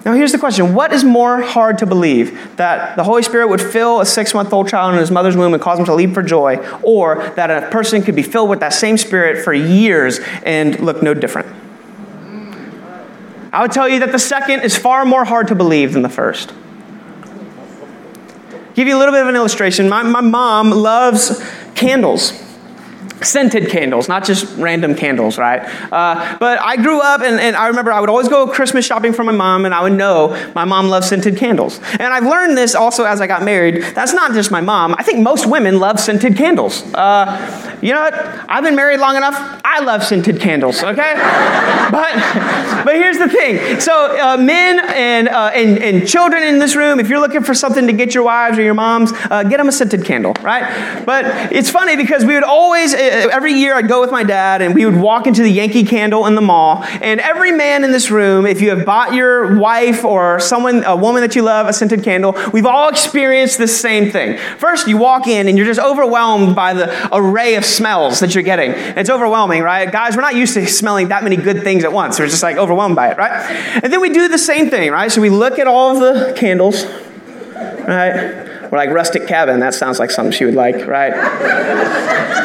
[0.08, 2.56] Now, here's the question What is more hard to believe?
[2.56, 5.54] That the Holy Spirit would fill a six month old child in his mother's womb
[5.54, 8.62] and cause him to leap for joy, or that a person could be filled with
[8.62, 11.50] that same Spirit for years and look no different?
[13.52, 16.10] I would tell you that the second is far more hard to believe than the
[16.10, 16.54] first.
[18.76, 19.90] Give you a little bit of an illustration.
[19.90, 21.44] My, my mom loves
[21.76, 22.32] candles
[23.24, 25.62] scented candles, not just random candles, right?
[25.92, 29.14] Uh, but I grew up, and, and, I remember I would always go Christmas shopping
[29.14, 31.80] for my mom, and I would know my mom loves scented candles.
[31.94, 33.84] And I've learned this also as I got married.
[33.96, 34.96] That's not just my mom.
[34.98, 36.84] I think most women love scented candles.
[36.94, 38.14] Uh, you know what?
[38.50, 39.36] I've been married long enough.
[39.64, 40.84] I love scented candles.
[40.84, 41.14] Okay,
[41.92, 42.14] but
[42.86, 43.80] but here's the thing.
[43.80, 47.54] So uh, men and, uh, and and children in this room, if you're looking for
[47.54, 51.04] something to get your wives or your moms, uh, get them a scented candle, right?
[51.06, 54.62] But it's funny because we would always Uh, every year I'd go with my dad
[54.62, 56.84] and we would walk into the Yankee Candle in the mall.
[56.84, 60.96] And every man in this room, if you have bought your wife or someone, a
[60.96, 64.38] woman that you love, a scented candle, we've all experienced this same thing.
[64.58, 68.44] First, you walk in and you're just overwhelmed by the array of smells that you're
[68.44, 68.72] getting.
[68.72, 69.92] It's overwhelming, right?
[69.92, 72.20] Guys, we're not used to smelling that many good things at once.
[72.20, 73.50] We're just like overwhelmed by it, right?
[73.84, 75.12] And then we do the same thing, right?
[75.12, 76.86] So we look at all of the candles,
[77.88, 78.47] right?
[78.72, 81.14] Or like rustic cabin, that sounds like something she would like, right?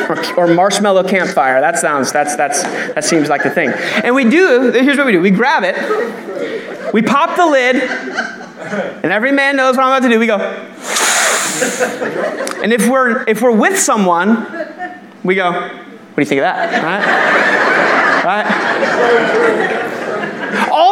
[0.08, 3.70] or, or, marshmallow campfire, that sounds, that's, that's, that seems like the thing.
[4.04, 5.74] And we do, here's what we do we grab it,
[6.92, 7.76] we pop the lid,
[9.02, 10.18] and every man knows what I'm about to do.
[10.18, 10.38] We go,
[12.62, 14.46] and if we're, if we're with someone,
[15.24, 16.82] we go, what do you think of that?
[16.82, 18.44] Right?
[18.44, 19.82] Right?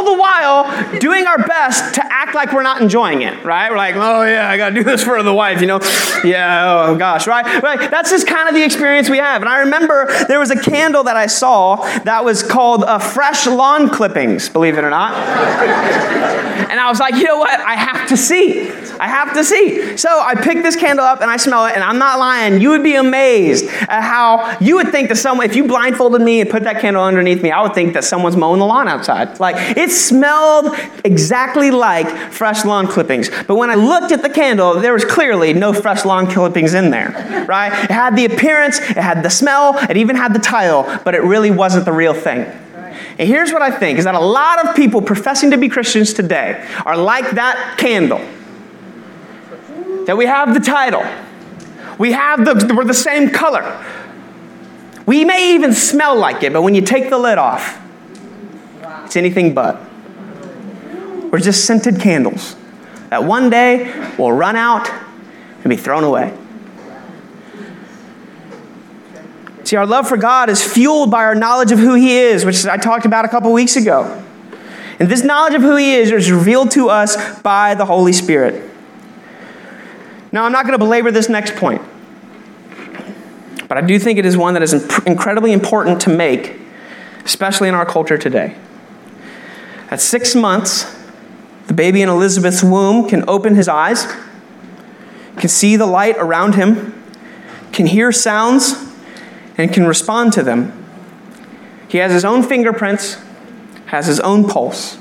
[0.01, 3.71] All the while doing our best to act like we're not enjoying it, right?
[3.71, 5.81] We're like, oh yeah, I gotta do this for the wife, you know?
[6.25, 7.63] Yeah, oh gosh, right?
[7.63, 7.91] Right?
[7.91, 9.43] That's just kind of the experience we have.
[9.43, 13.47] And I remember there was a candle that I saw that was called uh, Fresh
[13.47, 15.13] Lawn Clippings, believe it or not.
[15.15, 17.59] and I was like, you know what?
[17.61, 18.71] I have to see.
[19.01, 19.97] I have to see.
[19.97, 22.61] So I pick this candle up and I smell it, and I'm not lying.
[22.61, 26.41] You would be amazed at how you would think that someone, if you blindfolded me
[26.43, 29.41] and put that candle underneath me, I would think that someone's mowing the lawn outside.
[29.41, 30.74] Like, it smelled
[31.05, 33.29] exactly like fresh lawn clippings.
[33.46, 36.90] But when I looked at the candle, there was clearly no fresh lawn clippings in
[36.90, 37.72] there, right?
[37.85, 41.22] It had the appearance, it had the smell, it even had the title, but it
[41.22, 42.40] really wasn't the real thing.
[43.18, 46.14] And here's what I think is that a lot of people professing to be Christians
[46.14, 48.20] today are like that candle
[50.07, 51.05] that we have the title,
[51.98, 53.85] we have the, we're the same color.
[55.07, 57.79] We may even smell like it, but when you take the lid off,
[59.11, 59.81] it's anything but.
[61.33, 62.55] We're just scented candles
[63.09, 66.33] that one day will run out and be thrown away.
[69.64, 72.64] See, our love for God is fueled by our knowledge of who He is, which
[72.66, 74.25] I talked about a couple weeks ago.
[75.01, 78.70] And this knowledge of who He is is revealed to us by the Holy Spirit.
[80.30, 81.82] Now, I'm not going to belabor this next point,
[83.66, 84.72] but I do think it is one that is
[85.05, 86.61] incredibly important to make,
[87.24, 88.55] especially in our culture today.
[89.91, 90.97] At six months,
[91.66, 94.07] the baby in Elizabeth's womb can open his eyes,
[95.36, 96.95] can see the light around him,
[97.72, 98.74] can hear sounds,
[99.59, 100.72] and can respond to them.
[101.88, 103.18] He has his own fingerprints,
[103.86, 104.97] has his own pulse.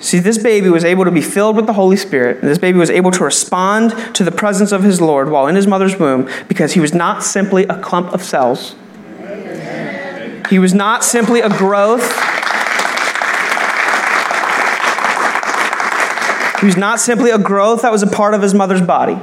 [0.00, 2.78] See, this baby was able to be filled with the Holy Spirit, and this baby
[2.78, 6.28] was able to respond to the presence of his Lord while in his mother's womb
[6.48, 8.74] because he was not simply a clump of cells.
[10.50, 12.35] He was not simply a growth.
[16.60, 19.18] He was not simply a growth that was a part of his mother's body.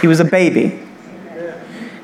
[0.00, 0.80] He was a baby.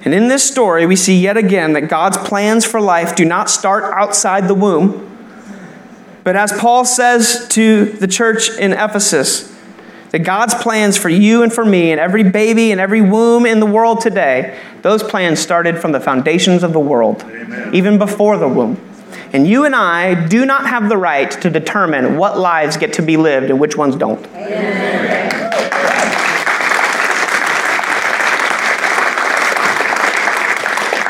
[0.05, 3.49] And in this story, we see yet again that God's plans for life do not
[3.49, 5.14] start outside the womb
[6.25, 9.53] but as Paul says to the church in Ephesus,
[10.11, 13.61] that God's plans for you and for me and every baby and every womb in
[13.61, 17.75] the world today, those plans started from the foundations of the world, Amen.
[17.75, 18.81] even before the womb.
[19.35, 23.03] And you and I do not have the right to determine what lives get to
[23.03, 24.24] be lived and which ones don't.
[24.28, 25.35] Amen.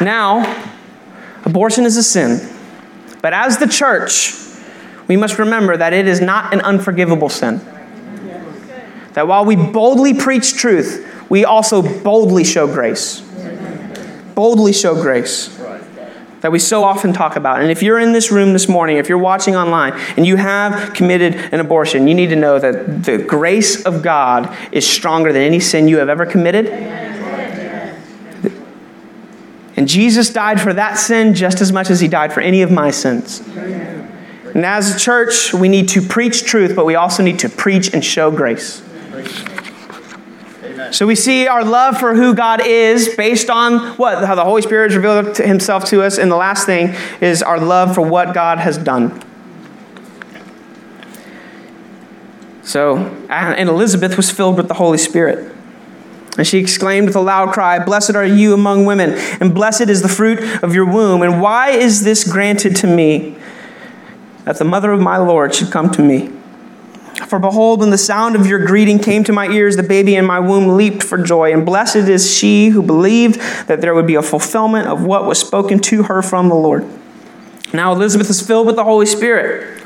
[0.01, 0.70] Now,
[1.45, 2.41] abortion is a sin.
[3.20, 4.35] But as the church,
[5.07, 7.61] we must remember that it is not an unforgivable sin.
[9.12, 13.20] That while we boldly preach truth, we also boldly show grace.
[14.35, 15.59] Boldly show grace.
[16.45, 17.63] That we so often talk about.
[17.63, 20.93] And if you're in this room this morning, if you're watching online, and you have
[20.93, 25.41] committed an abortion, you need to know that the grace of God is stronger than
[25.41, 26.67] any sin you have ever committed.
[29.75, 32.71] And Jesus died for that sin just as much as he died for any of
[32.71, 33.41] my sins.
[33.41, 37.95] And as a church, we need to preach truth, but we also need to preach
[37.95, 38.83] and show grace.
[40.95, 44.25] So we see our love for who God is based on what?
[44.25, 46.19] How the Holy Spirit has revealed himself to us.
[46.19, 49.21] And the last thing is our love for what God has done.
[52.63, 52.97] So,
[53.29, 55.53] and Elizabeth was filled with the Holy Spirit.
[56.39, 60.03] And she exclaimed with a loud cry, Blessed are you among women, and blessed is
[60.03, 61.23] the fruit of your womb.
[61.23, 63.37] And why is this granted to me?
[64.45, 66.31] that the mother of my Lord should come to me.
[67.15, 70.25] For behold, when the sound of your greeting came to my ears, the baby in
[70.25, 71.53] my womb leaped for joy.
[71.53, 75.39] And blessed is she who believed that there would be a fulfillment of what was
[75.39, 76.85] spoken to her from the Lord.
[77.73, 79.83] Now Elizabeth is filled with the Holy Spirit.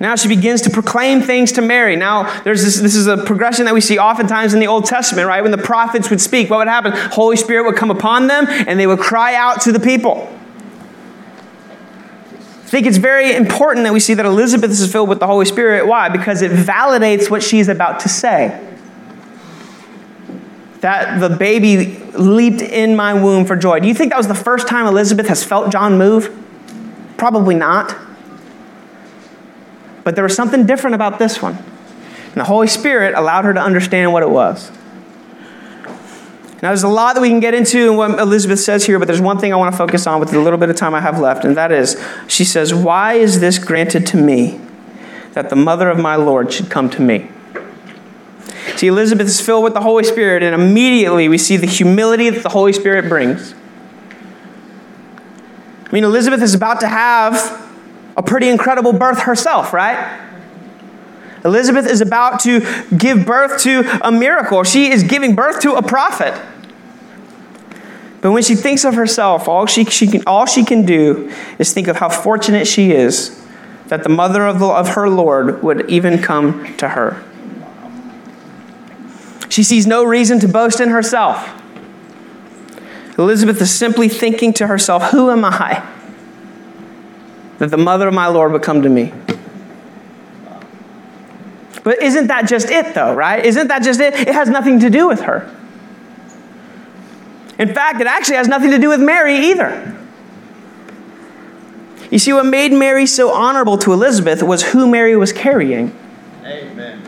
[0.00, 1.96] Now she begins to proclaim things to Mary.
[1.96, 5.26] Now, there's this, this is a progression that we see oftentimes in the Old Testament,
[5.26, 5.42] right?
[5.42, 6.92] When the prophets would speak, what would happen?
[6.94, 10.32] Holy Spirit would come upon them and they would cry out to the people.
[12.68, 15.46] I think it's very important that we see that Elizabeth is filled with the Holy
[15.46, 15.86] Spirit.
[15.86, 16.10] Why?
[16.10, 18.62] Because it validates what she's about to say.
[20.80, 23.80] That the baby leaped in my womb for joy.
[23.80, 26.30] Do you think that was the first time Elizabeth has felt John move?
[27.16, 27.96] Probably not.
[30.04, 31.56] But there was something different about this one.
[31.56, 34.70] And the Holy Spirit allowed her to understand what it was.
[36.60, 39.06] Now, there's a lot that we can get into in what Elizabeth says here, but
[39.06, 41.00] there's one thing I want to focus on with the little bit of time I
[41.00, 44.60] have left, and that is she says, Why is this granted to me
[45.34, 47.30] that the mother of my Lord should come to me?
[48.76, 52.42] See, Elizabeth is filled with the Holy Spirit, and immediately we see the humility that
[52.42, 53.54] the Holy Spirit brings.
[55.86, 57.66] I mean, Elizabeth is about to have
[58.16, 60.27] a pretty incredible birth herself, right?
[61.48, 62.60] Elizabeth is about to
[62.96, 64.62] give birth to a miracle.
[64.64, 66.38] She is giving birth to a prophet.
[68.20, 71.72] But when she thinks of herself, all she, she can, all she can do is
[71.72, 73.34] think of how fortunate she is
[73.86, 77.24] that the mother of, the, of her Lord would even come to her.
[79.48, 81.48] She sees no reason to boast in herself.
[83.16, 85.86] Elizabeth is simply thinking to herself, Who am I
[87.56, 89.12] that the mother of my Lord would come to me?
[91.88, 93.42] But isn't that just it, though, right?
[93.42, 94.12] Isn't that just it?
[94.12, 95.50] It has nothing to do with her.
[97.58, 99.96] In fact, it actually has nothing to do with Mary either.
[102.10, 105.96] You see, what made Mary so honorable to Elizabeth was who Mary was carrying.
[106.44, 107.00] Amen.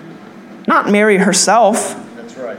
[0.67, 1.95] Not Mary herself.
[2.17, 2.59] That's right.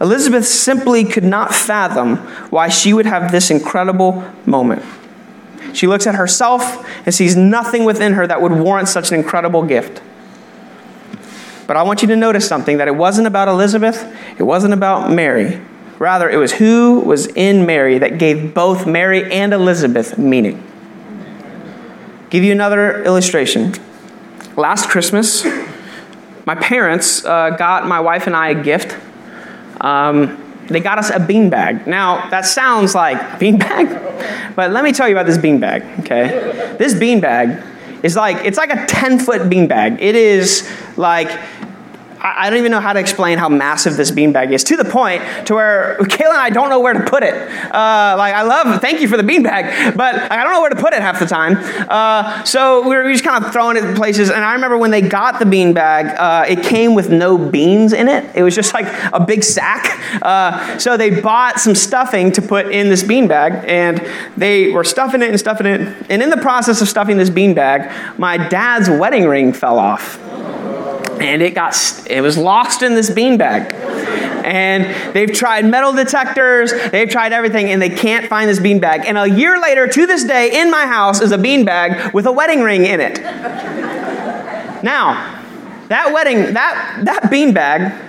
[0.00, 2.18] Elizabeth simply could not fathom
[2.50, 4.84] why she would have this incredible moment.
[5.72, 9.64] She looks at herself and sees nothing within her that would warrant such an incredible
[9.64, 10.02] gift.
[11.68, 14.02] But I want you to notice something that it wasn't about Elizabeth,
[14.38, 15.60] it wasn't about Mary.
[15.98, 20.64] Rather, it was who was in Mary that gave both Mary and Elizabeth meaning.
[22.30, 23.74] Give you another illustration.
[24.56, 25.44] Last Christmas,
[26.46, 28.96] my parents uh, got my wife and I a gift.
[29.82, 31.86] Um, they got us a beanbag.
[31.86, 36.76] Now, that sounds like beanbag, but let me tell you about this beanbag, okay?
[36.78, 37.62] This beanbag
[38.02, 40.00] is like, it's like a 10 foot beanbag.
[40.00, 41.28] It is like
[42.20, 45.22] I, don't even know how to explain how massive this beanbag is to the point
[45.46, 47.34] to where Kayla and I don't know where to put it.
[47.34, 50.76] Uh, like, I love, thank you for the beanbag, but I don't know where to
[50.76, 51.56] put it half the time.
[51.88, 54.30] Uh, so we were just kind of throwing it in places.
[54.30, 58.08] And I remember when they got the beanbag, uh, it came with no beans in
[58.08, 58.34] it.
[58.34, 60.22] It was just like a big sack.
[60.22, 64.06] Uh, so they bought some stuffing to put in this beanbag, and
[64.36, 65.80] they were stuffing it and stuffing it.
[66.08, 70.18] And in the process of stuffing this beanbag, my dad's wedding ring fell off
[71.20, 73.72] and it got it was lost in this beanbag.
[74.44, 79.04] And they've tried metal detectors they've tried everything and they can't find this beanbag.
[79.04, 82.32] And a year later to this day in my house is a beanbag with a
[82.32, 83.20] wedding ring in it.
[84.82, 85.42] Now
[85.88, 88.04] that wedding that that beanbag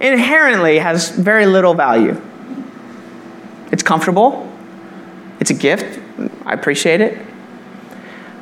[0.00, 2.20] inherently has very little value.
[3.72, 4.50] It's comfortable.
[5.40, 6.00] It's a gift.
[6.44, 7.18] I appreciate it.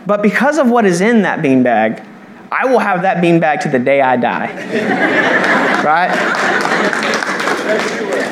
[0.07, 2.07] But because of what is in that beanbag
[2.51, 4.47] I will have that beanbag to the day I die.
[5.84, 6.11] right?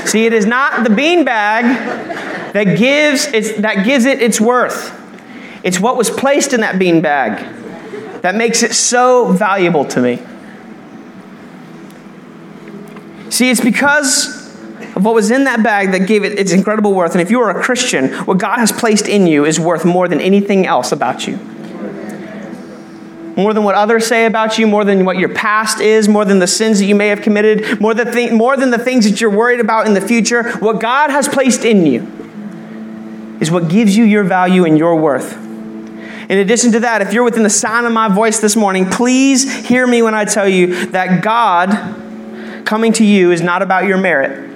[0.06, 3.26] See, it is not the beanbag that gives,
[3.60, 4.98] that gives it its worth.
[5.62, 10.22] It's what was placed in that beanbag that makes it so valuable to me.
[13.30, 14.42] See, it's because
[14.94, 17.12] of what was in that bag that gave it its incredible worth.
[17.12, 20.06] And if you are a Christian, what God has placed in you is worth more
[20.06, 21.38] than anything else about you
[23.37, 26.39] more than what others say about you, more than what your past is, more than
[26.39, 29.20] the sins that you may have committed, more than, th- more than the things that
[29.20, 30.51] you're worried about in the future.
[30.59, 35.37] What God has placed in you is what gives you your value and your worth.
[36.30, 39.66] In addition to that, if you're within the sound of my voice this morning, please
[39.66, 43.99] hear me when I tell you that God coming to you is not about your
[43.99, 44.51] merit.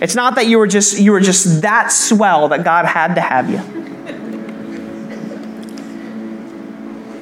[0.00, 3.20] It's not that you were just you were just that swell that God had to
[3.20, 3.81] have you.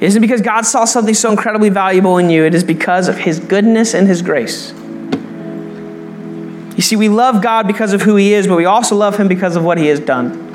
[0.01, 3.19] It isn't because God saw something so incredibly valuable in you, it is because of
[3.19, 4.71] His goodness and His grace.
[6.75, 9.27] You see, we love God because of who He is, but we also love Him
[9.27, 10.49] because of what He has done.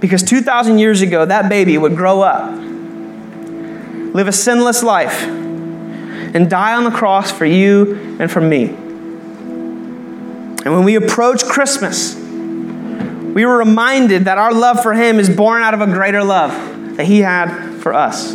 [0.00, 6.74] Because 2,000 years ago, that baby would grow up, live a sinless life, and die
[6.74, 8.64] on the cross for you and for me.
[10.64, 15.60] And when we approach Christmas, we were reminded that our love for Him is born
[15.62, 18.34] out of a greater love that He had for us.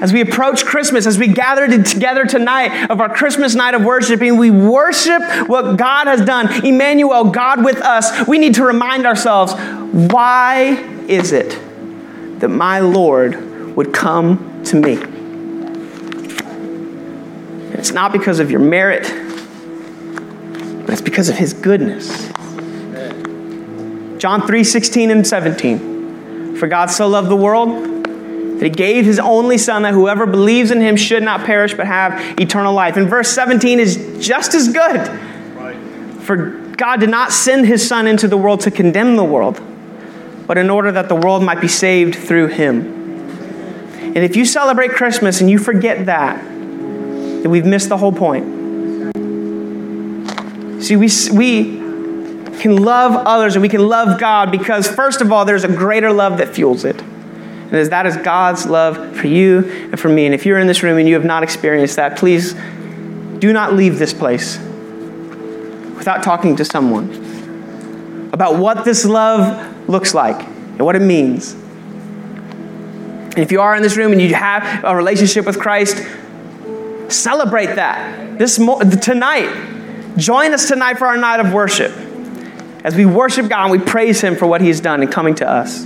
[0.00, 4.38] As we approach Christmas, as we gather together tonight of our Christmas night of worshiping,
[4.38, 6.64] we worship what God has done.
[6.64, 8.26] Emmanuel, God with us.
[8.26, 9.52] We need to remind ourselves
[10.10, 10.68] why
[11.06, 11.50] is it
[12.40, 14.94] that my Lord would come to me?
[17.78, 19.02] It's not because of your merit,
[20.86, 22.28] but it's because of his goodness.
[24.18, 25.99] John 3 16 and 17.
[26.60, 27.70] For God so loved the world
[28.04, 31.86] that he gave his only son that whoever believes in him should not perish but
[31.86, 32.98] have eternal life.
[32.98, 35.08] And verse 17 is just as good.
[36.20, 36.36] For
[36.76, 39.58] God did not send his son into the world to condemn the world,
[40.46, 42.98] but in order that the world might be saved through him.
[44.14, 48.44] And if you celebrate Christmas and you forget that, then we've missed the whole point.
[50.84, 51.79] See, we, we,
[52.60, 56.12] can love others and we can love God because, first of all, there's a greater
[56.12, 57.00] love that fuels it.
[57.00, 60.26] And that is God's love for you and for me.
[60.26, 62.54] And if you're in this room and you have not experienced that, please
[63.38, 64.58] do not leave this place
[65.96, 71.52] without talking to someone about what this love looks like and what it means.
[73.32, 76.04] And if you are in this room and you have a relationship with Christ,
[77.08, 79.68] celebrate that this mo- tonight.
[80.16, 82.09] Join us tonight for our night of worship
[82.82, 85.34] as we worship God and we praise Him for what He has done in coming
[85.36, 85.84] to us.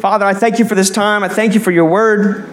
[0.00, 1.24] Father, I thank you for this time.
[1.24, 2.48] I thank you for your word.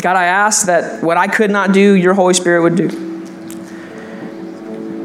[0.00, 2.88] God, I ask that what I could not do, your Holy Spirit would do.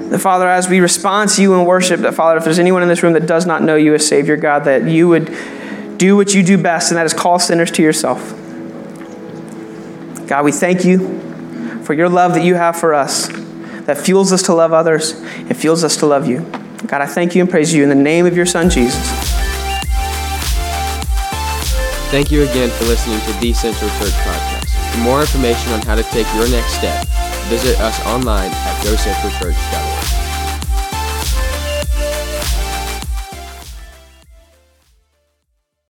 [0.10, 2.89] That, Father, as we respond to you in worship, that, Father, if there's anyone in
[2.89, 5.34] this room that does not know you as Savior, God, that you would
[5.97, 8.34] do what you do best, and that is call sinners to yourself.
[10.28, 14.43] God, we thank you for your love that you have for us, that fuels us
[14.43, 16.45] to love others and fuels us to love you.
[16.86, 19.10] God, I thank you and praise you in the name of your Son, Jesus.
[22.10, 24.94] Thank you again for listening to the Central Church Podcast.
[24.94, 27.06] For more information on how to take your next step,
[27.50, 29.99] visit us online at gocentralchurch.org.